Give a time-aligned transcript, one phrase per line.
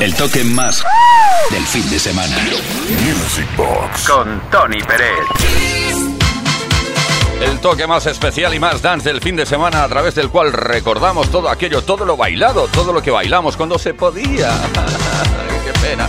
[0.00, 0.82] El toque más
[1.50, 2.34] del fin de semana.
[3.04, 4.08] Music Box.
[4.08, 5.10] Con Tony Pérez.
[7.42, 10.54] El toque más especial y más dance del fin de semana a través del cual
[10.54, 14.50] recordamos todo aquello, todo lo bailado, todo lo que bailamos cuando se podía.
[15.66, 16.08] Qué pena.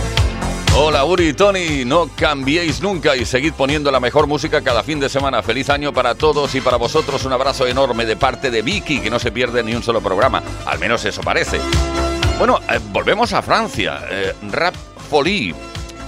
[0.74, 5.00] Hola Uri y Tony, no cambiéis nunca y seguid poniendo la mejor música cada fin
[5.00, 5.42] de semana.
[5.42, 9.10] Feliz año para todos y para vosotros un abrazo enorme de parte de Vicky, que
[9.10, 11.60] no se pierde ni un solo programa, al menos eso parece.
[12.38, 14.00] Bueno, eh, volvemos a Francia.
[14.10, 14.74] Eh, Rap
[15.08, 15.54] Folie.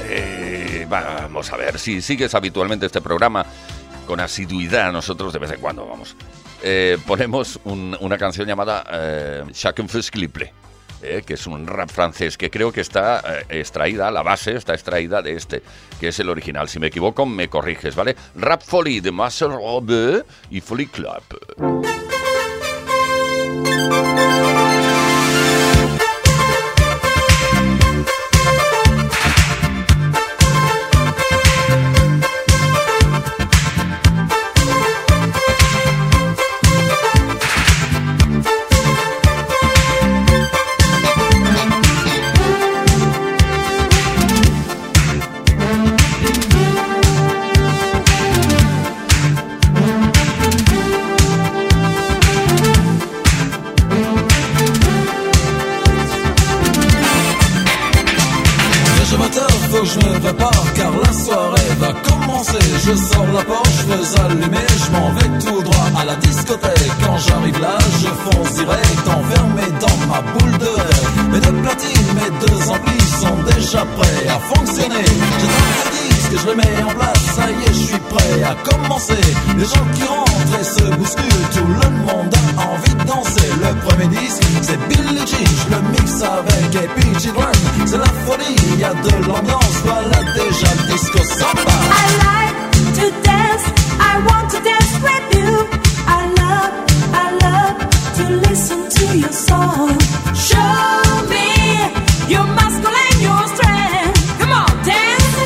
[0.03, 3.47] Eh, vamos a ver, si sigues habitualmente este programa
[4.07, 6.17] con asiduidad, nosotros de vez en cuando vamos.
[7.07, 8.85] ponemos una canción llamada
[9.53, 10.11] Chacun fus
[11.05, 15.21] eh, que es un rap francés que creo que está extraída, la base está extraída
[15.21, 15.63] de este,
[16.01, 16.69] que es el original.
[16.69, 18.17] Si me equivoco, me corriges, ¿vale?
[18.35, 21.23] Rap Folie de Marcel Robert y Folie Club.
[66.47, 71.31] Quand j'arrive là, je fonce direct, enfermé dans ma boule de rêve.
[71.31, 75.05] Mes deux platines, mes deux amplis sont déjà prêts à fonctionner.
[75.05, 78.43] J'ai dans disques, que je les mets en place, ça y est, je suis prêt
[78.43, 79.21] à commencer.
[79.57, 83.49] Les gens qui rentrent et se bousculent, tout le monde a envie de danser.
[83.63, 87.53] Le premier disque, c'est Billie Jean, je le mixe avec Happy Children.
[87.87, 91.73] C'est la folie, il y a de l'ambiance, voilà déjà le disco samba.
[92.95, 93.65] to dance.
[93.99, 95.51] I want to dance with you.
[96.07, 96.34] I
[97.23, 97.79] I love
[98.19, 99.99] to listen to your song.
[100.35, 100.79] Show
[101.33, 101.49] me
[102.33, 102.47] your
[103.27, 104.39] your strength.
[104.41, 105.37] Come on, dance!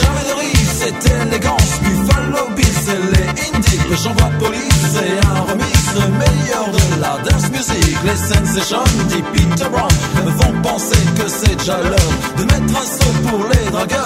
[0.00, 1.62] Jamais de rire, c'est élégant.
[1.82, 3.82] Buffalo bis, c'est les indies.
[3.90, 7.96] Le chanvre police et un remix, le meilleur de la dance music.
[8.04, 12.86] Les scènes jeunes D Peter Brown me font penser que c'est jaloux de mettre un
[12.86, 14.03] saut pour les dragueurs.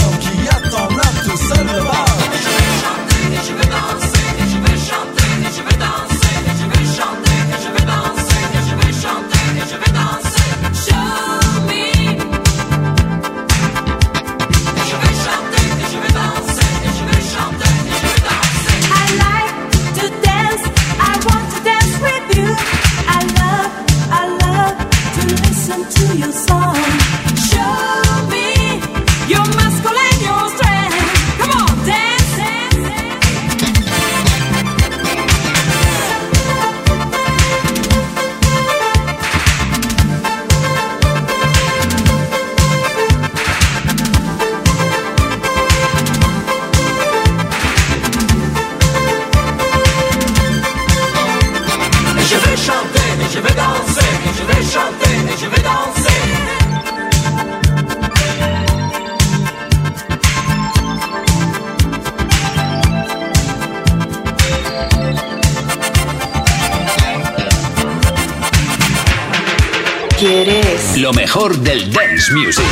[71.28, 72.64] Mejor del dance music.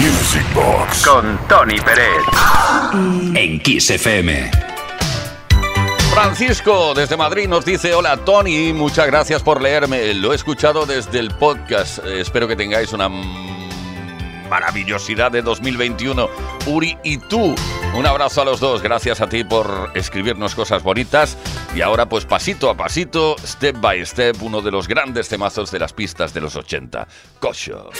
[0.00, 1.04] Music Box.
[1.04, 2.22] Con Tony Pérez.
[3.34, 4.48] En Kiss FM.
[6.12, 10.14] Francisco desde Madrid nos dice, hola Tony, muchas gracias por leerme.
[10.14, 11.98] Lo he escuchado desde el podcast.
[12.06, 13.08] Espero que tengáis una
[14.48, 16.30] maravillosidad de 2021.
[16.66, 17.56] Uri y tú.
[17.94, 18.82] Un abrazo a los dos.
[18.82, 21.38] Gracias a ti por escribirnos cosas bonitas.
[21.76, 25.78] Y ahora pues pasito a pasito, step by step, uno de los grandes temazos de
[25.78, 27.06] las pistas de los 80.
[27.38, 27.90] Kosho.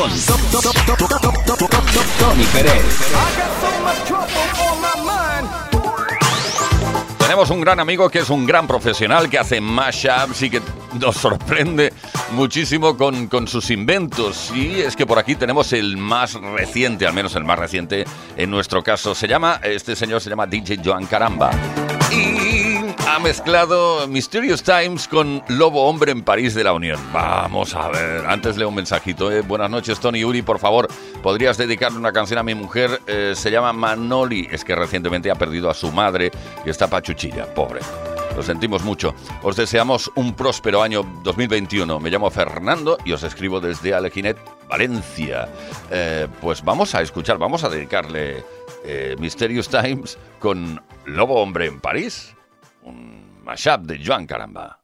[0.00, 0.10] Con
[2.18, 2.72] Tony Pérez.
[7.18, 10.62] Tenemos un gran amigo que es un gran profesional que hace mashups y que
[10.98, 11.92] nos sorprende
[12.32, 14.50] muchísimo con, con, sus inventos.
[14.54, 18.06] Y es que por aquí tenemos el más reciente, al menos el más reciente
[18.38, 19.14] en nuestro caso.
[19.14, 21.50] Se llama, este señor se llama DJ Joan Caramba.
[23.22, 26.98] Mezclado Mysterious Times con Lobo Hombre en París de la Unión.
[27.12, 29.30] Vamos a ver, antes leo un mensajito.
[29.30, 29.42] ¿eh?
[29.42, 30.88] Buenas noches, Tony Uri, por favor,
[31.22, 33.00] ¿podrías dedicarle una canción a mi mujer?
[33.06, 36.30] Eh, se llama Manoli, es que recientemente ha perdido a su madre
[36.64, 37.80] y está pachuchilla, pobre.
[38.34, 39.14] Lo sentimos mucho.
[39.42, 42.00] Os deseamos un próspero año 2021.
[42.00, 45.48] Me llamo Fernando y os escribo desde Alejinet, Valencia.
[45.90, 48.42] Eh, pues vamos a escuchar, vamos a dedicarle
[49.18, 52.34] Mysterious Times con Lobo Hombre en París
[52.84, 52.96] un
[53.44, 54.79] mashup de Joan Caramba.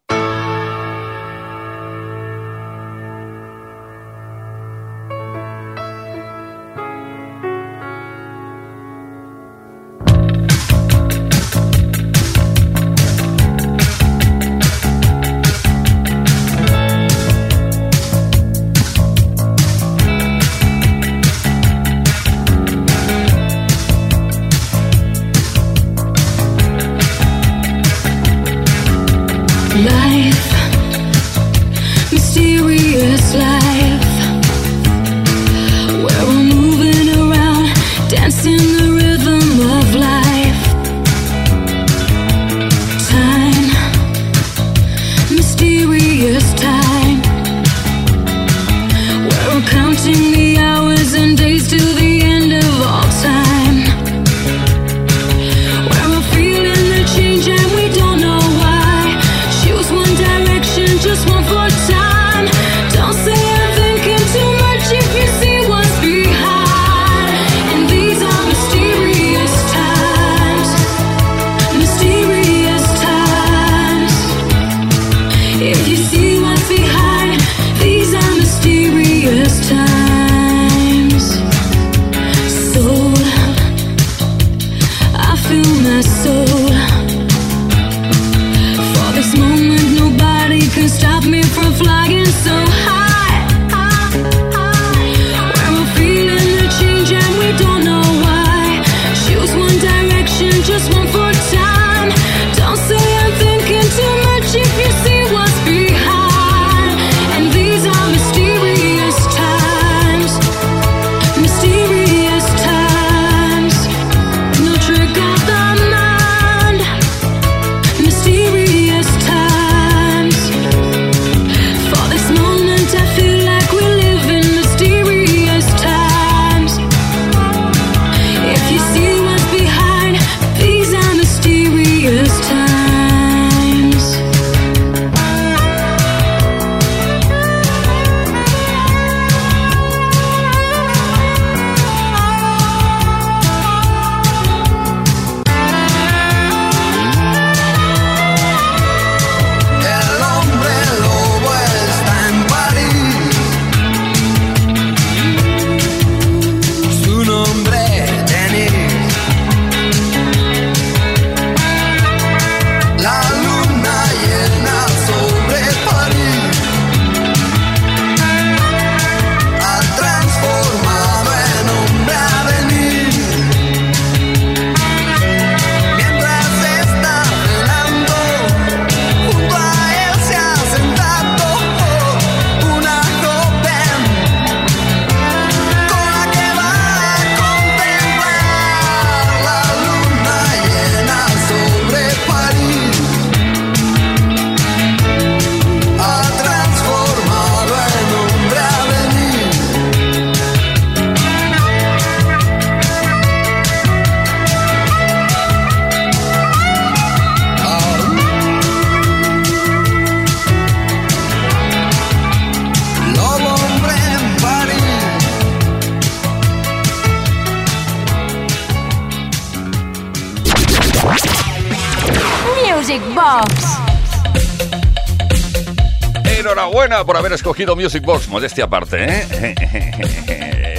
[226.96, 229.54] Enhorabuena por haber escogido Music Box, modestia aparte, ¿eh?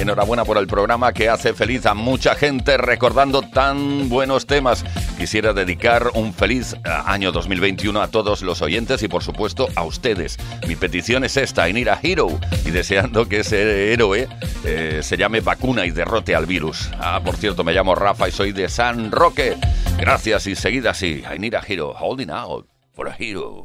[0.00, 4.84] Enhorabuena por el programa que hace feliz a mucha gente recordando tan buenos temas.
[5.16, 9.84] Quisiera dedicar un feliz eh, año 2021 a todos los oyentes y por supuesto a
[9.84, 10.38] ustedes.
[10.66, 14.26] Mi petición es esta, en ir a Hero y deseando que ese héroe
[14.64, 16.90] eh, se llame vacuna y derrote al virus.
[16.98, 19.56] Ah, por cierto, me llamo Rafa y soy de San Roque.
[19.98, 21.22] Gracias y seguida así.
[21.32, 23.64] I need a hero, holding out for a hero.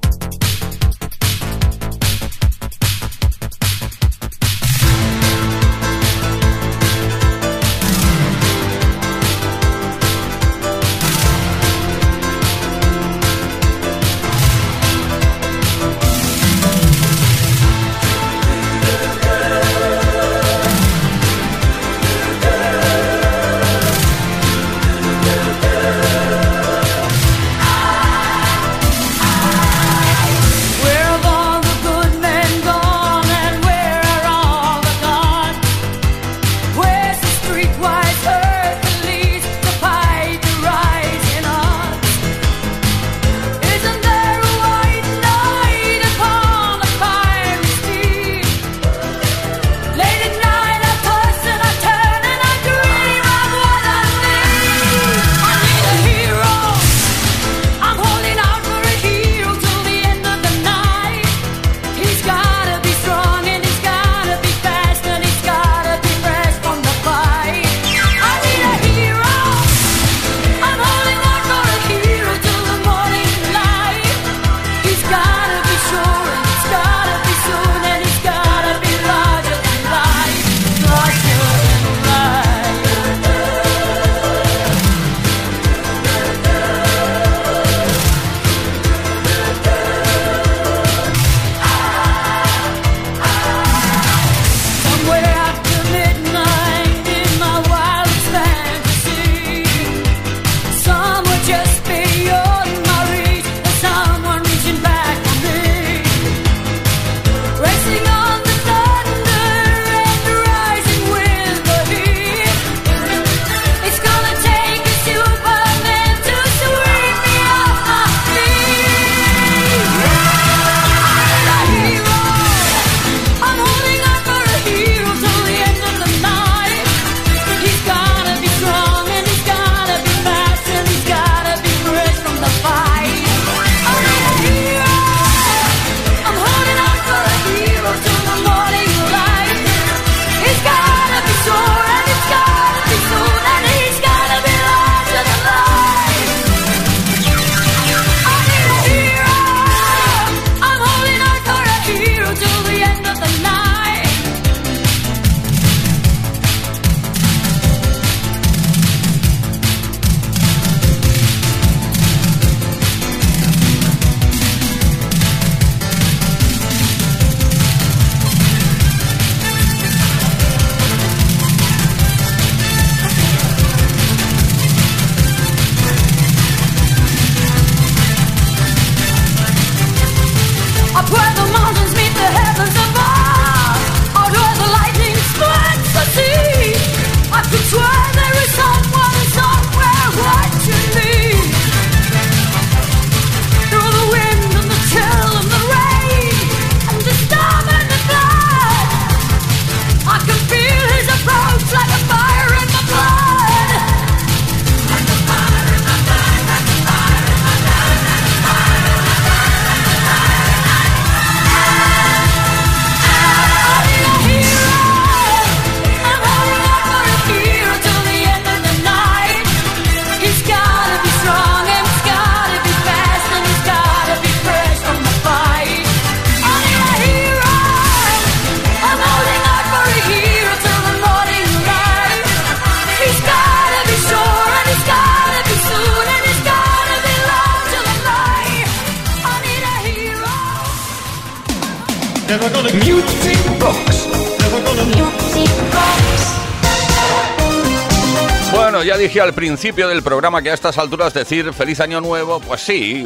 [248.98, 253.06] Dije al principio del programa que a estas alturas decir feliz año nuevo, pues sí,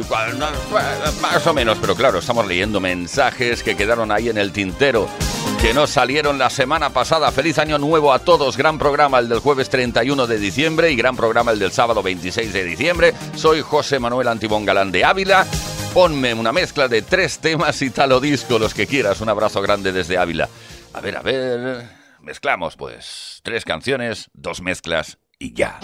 [1.20, 5.08] más o menos, pero claro, estamos leyendo mensajes que quedaron ahí en el tintero,
[5.60, 7.32] que no salieron la semana pasada.
[7.32, 11.16] Feliz año nuevo a todos, gran programa el del jueves 31 de diciembre y gran
[11.16, 13.14] programa el del sábado 26 de diciembre.
[13.34, 15.46] Soy José Manuel Antibón Galán de Ávila.
[15.94, 19.20] Ponme una mezcla de tres temas y talo disco, los que quieras.
[19.20, 20.48] Un abrazo grande desde Ávila.
[20.92, 21.88] A ver, a ver,
[22.20, 25.78] mezclamos pues tres canciones, dos mezclas y ya.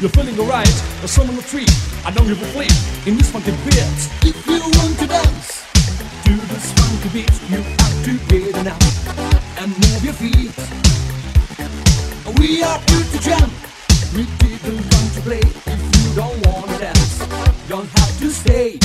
[0.00, 0.68] You're feeling alright,
[1.02, 1.68] or someone will treat.
[2.06, 2.70] I don't give a flip
[3.04, 3.74] in this funky beat.
[4.22, 5.66] If you want to dance
[6.22, 10.54] to this funky beat, you have to get it out and move your feet.
[12.38, 13.52] We are here to jump.
[14.14, 15.42] We didn't come to play.
[15.66, 17.18] If you don't wanna dance,
[17.68, 18.78] don't have to stay.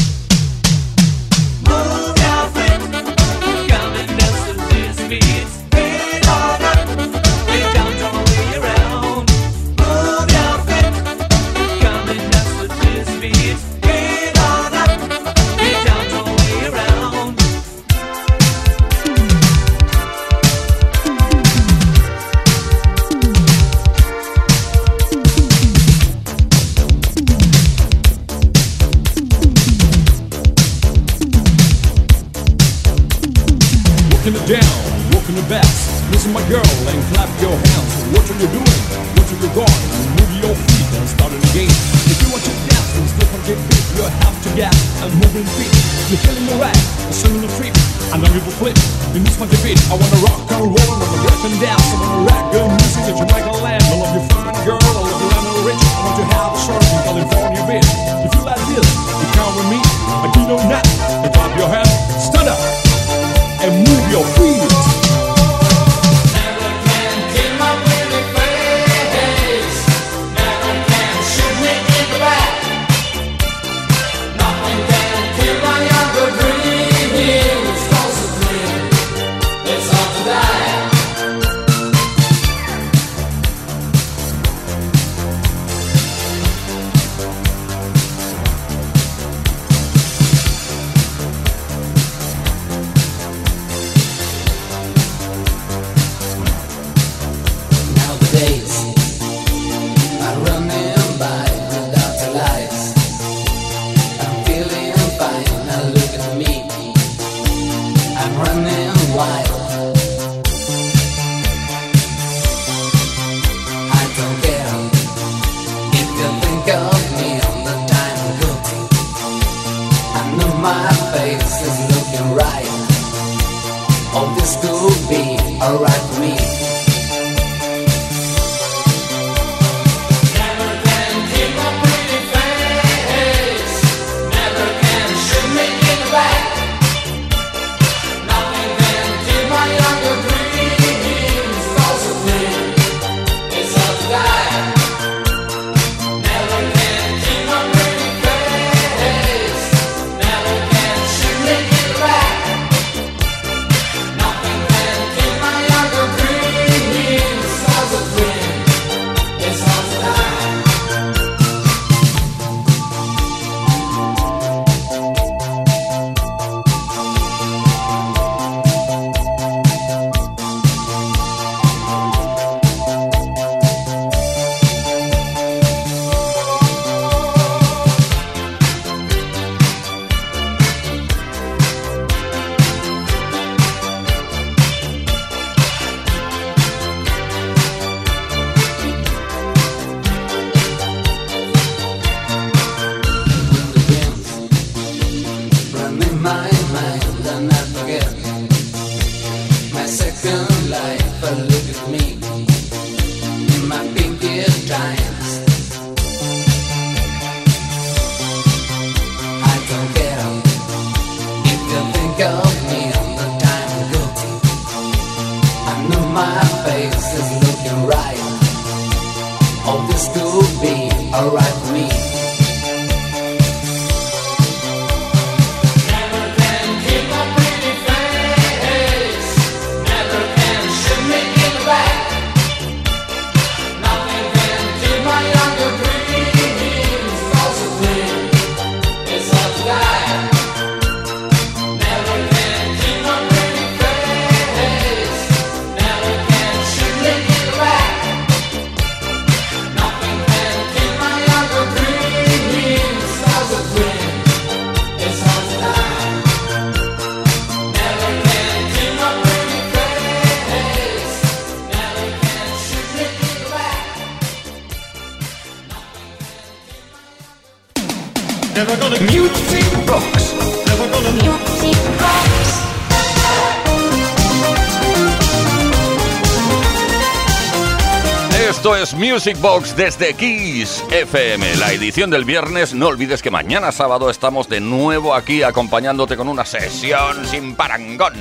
[278.49, 282.73] Esto es Music Box desde Kiss FM, la edición del viernes.
[282.73, 288.13] No olvides que mañana sábado estamos de nuevo aquí acompañándote con una sesión sin parangón.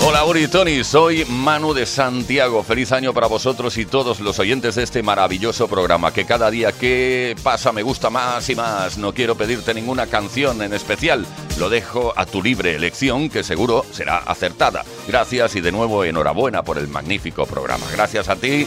[0.00, 2.62] Hola Uri y Tony, soy Manu de Santiago.
[2.62, 6.70] Feliz año para vosotros y todos los oyentes de este maravilloso programa que cada día
[6.72, 8.96] que pasa me gusta más y más.
[8.96, 11.26] No quiero pedirte ninguna canción en especial,
[11.58, 14.84] lo dejo a tu libre elección que seguro será acertada.
[15.08, 17.84] Gracias y de nuevo enhorabuena por el magnífico programa.
[17.92, 18.66] Gracias a ti.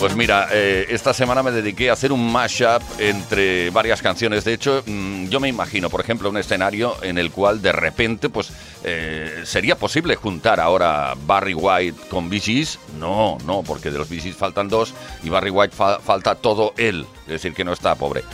[0.00, 4.44] Pues mira, eh, esta semana me dediqué a hacer un mashup entre varias canciones.
[4.44, 8.28] De hecho, mm, yo me imagino, por ejemplo, un escenario en el cual de repente,
[8.28, 8.50] pues,
[8.82, 12.78] eh, sería posible juntar ahora Barry White con Bee Gees.
[13.00, 16.74] No, no, porque de los Bee Gees faltan dos y Barry White fa- falta todo
[16.76, 17.06] él.
[17.26, 18.24] Es decir, que no está pobre.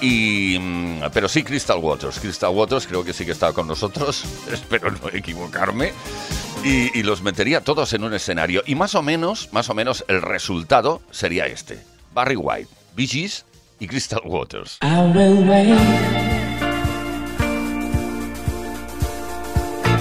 [0.00, 2.18] Y, mm, pero sí Crystal Waters.
[2.20, 4.24] Crystal Waters creo que sí que está con nosotros.
[4.52, 5.92] Espero no equivocarme
[6.64, 8.62] y, y los metería todos en un escenario.
[8.66, 11.80] Y más o menos, más o menos, el resultado sería este:
[12.14, 13.44] Barry White, Bee Gees
[13.78, 14.78] y Crystal Waters.
[14.82, 15.68] I will wait.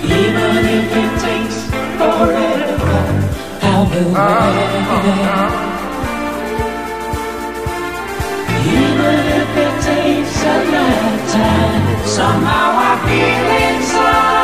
[0.04, 1.58] Even if it takes
[1.98, 3.00] forever,
[3.62, 5.69] I will wait.
[12.06, 14.39] Somehow I feel inside.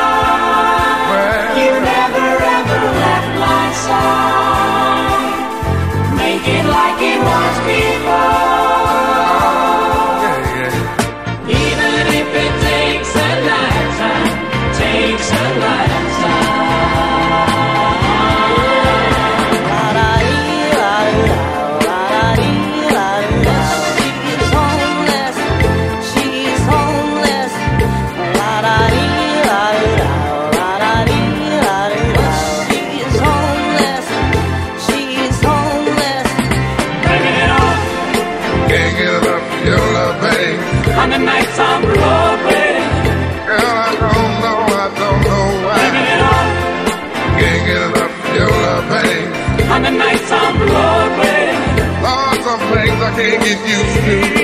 [53.16, 54.35] Can't get used to.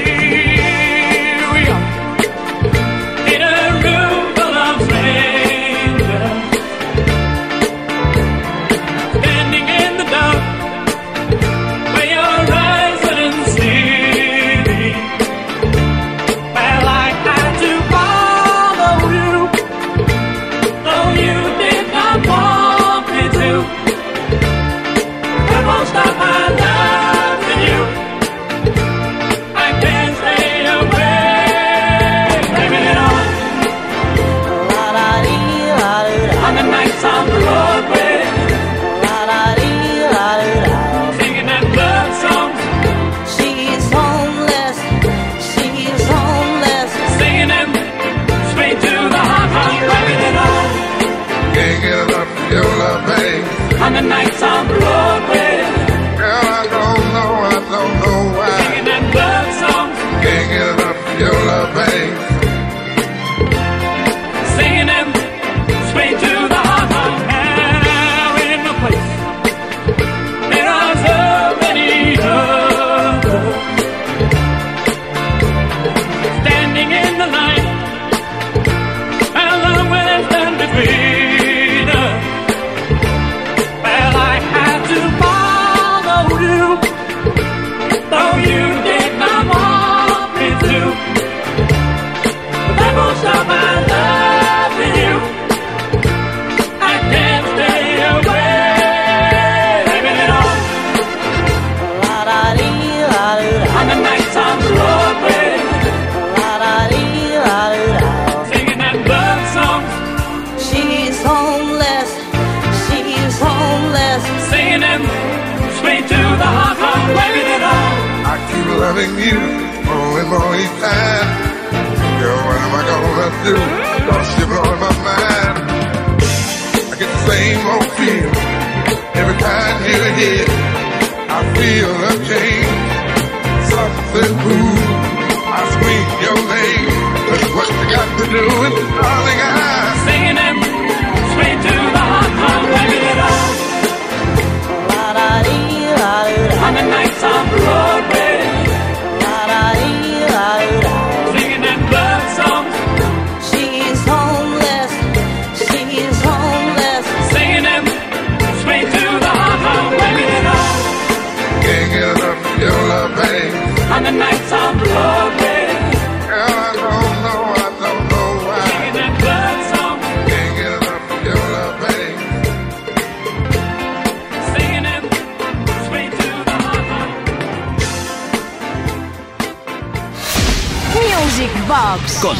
[182.21, 182.37] Con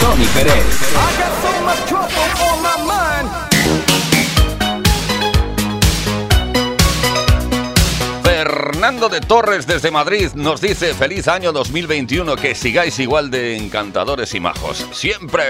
[0.00, 0.64] Tony Pérez.
[8.22, 14.34] Fernando de Torres desde Madrid nos dice feliz año 2021, que sigáis igual de encantadores
[14.34, 14.86] y majos.
[14.92, 15.44] Siempre,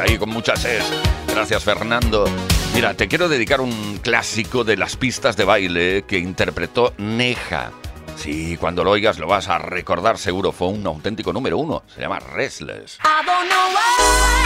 [0.00, 0.84] ahí con muchas es.
[1.26, 2.26] Gracias Fernando.
[2.74, 7.72] Mira, te quiero dedicar un clásico de las pistas de baile que interpretó Neja.
[8.16, 11.82] Sí, cuando lo oigas lo vas a recordar seguro, fue un auténtico número uno.
[11.94, 12.98] Se llama Restless.
[13.02, 14.41] I don't know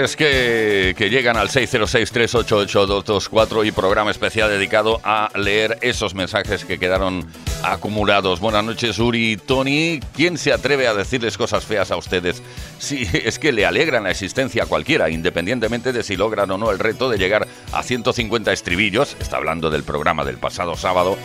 [0.00, 0.57] Mensajes que,
[1.10, 7.26] llegan al 606-388-224 y programa especial dedicado a leer esos mensajes que quedaron
[7.62, 8.40] acumulados.
[8.40, 10.00] Buenas noches, Uri y Tony.
[10.14, 12.42] ¿Quién se atreve a decirles cosas feas a ustedes?
[12.78, 16.70] Sí, es que le alegran la existencia a cualquiera, independientemente de si logran o no
[16.70, 19.16] el reto de llegar a 150 estribillos.
[19.20, 21.16] Está hablando del programa del pasado sábado.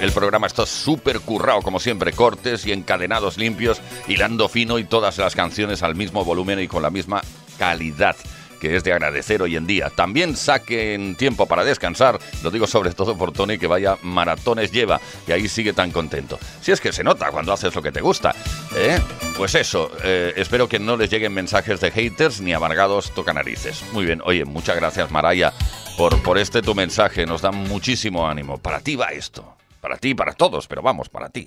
[0.00, 5.18] El programa está súper currado, como siempre, cortes y encadenados limpios, hilando fino y todas
[5.18, 7.20] las canciones al mismo volumen y con la misma
[7.58, 8.16] calidad
[8.60, 9.90] que es de agradecer hoy en día.
[9.90, 15.00] También saquen tiempo para descansar, lo digo sobre todo por Tony, que vaya maratones lleva
[15.26, 16.38] y ahí sigue tan contento.
[16.60, 18.34] Si es que se nota cuando haces lo que te gusta.
[18.76, 19.00] ¿eh?
[19.36, 23.82] Pues eso, eh, espero que no les lleguen mensajes de haters ni amargados tocanarices.
[23.92, 25.52] Muy bien, oye, muchas gracias Maraya
[25.96, 28.58] por, por este tu mensaje, nos da muchísimo ánimo.
[28.58, 31.46] Para ti va esto, para ti, para todos, pero vamos, para ti.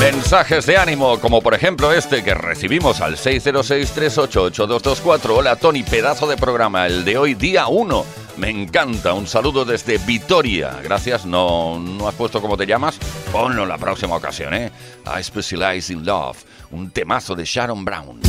[0.00, 5.36] Mensajes de ánimo, como por ejemplo este que recibimos al 606-388-224.
[5.36, 8.04] Hola Tony, pedazo de programa, el de hoy, día 1.
[8.38, 10.80] Me encanta, un saludo desde Vitoria.
[10.82, 12.98] Gracias, no, no has puesto cómo te llamas.
[13.30, 14.72] Ponlo la próxima ocasión, ¿eh?
[15.06, 16.38] I Specialize in Love,
[16.72, 18.20] un temazo de Sharon Brown.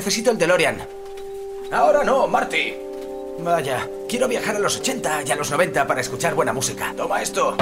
[0.00, 0.78] Necesito el DeLorean.
[1.70, 2.74] Ahora no, Marty.
[3.40, 6.94] Vaya, quiero viajar a los 80 y a los 90 para escuchar buena música.
[6.96, 7.54] Toma esto.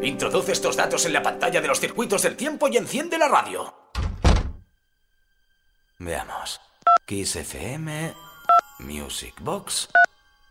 [0.00, 3.74] Introduce estos datos en la pantalla de los circuitos del tiempo y enciende la radio.
[5.98, 6.58] Veamos.
[7.04, 8.14] Kiss FM,
[8.78, 9.90] Music Box,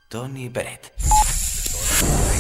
[0.08, 0.94] Tony Peret.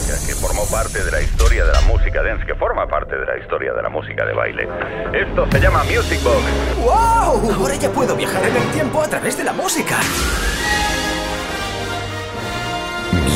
[0.07, 3.37] Que formó parte de la historia de la música dance, que forma parte de la
[3.37, 4.67] historia de la música de baile.
[5.13, 6.43] Esto se llama Music Box.
[6.77, 7.53] ¡Wow!
[7.53, 9.97] Ahora ya puedo viajar en el tiempo a través de la música.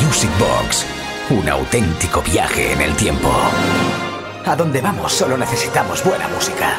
[0.02, 0.86] Music Box.
[1.30, 3.30] Un auténtico viaje en el tiempo.
[4.44, 6.78] A donde vamos solo necesitamos buena música.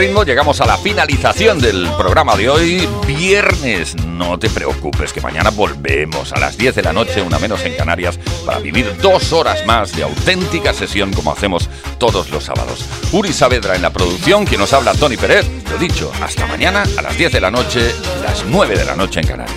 [0.00, 3.94] Ritmo, llegamos a la finalización del programa de hoy, viernes.
[4.06, 7.74] No te preocupes, que mañana volvemos a las 10 de la noche, una menos en
[7.74, 12.86] Canarias, para vivir dos horas más de auténtica sesión como hacemos todos los sábados.
[13.12, 15.46] Uri Saavedra en la producción, quien nos habla Tony Pérez.
[15.70, 19.20] Lo dicho, hasta mañana a las 10 de la noche, las 9 de la noche
[19.20, 19.49] en Canarias.